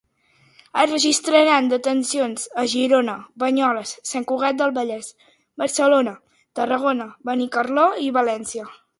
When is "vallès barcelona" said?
4.77-6.15